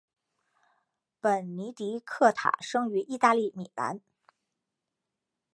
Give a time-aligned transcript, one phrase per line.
[1.19, 4.01] 本尼迪克塔生于意大利米兰。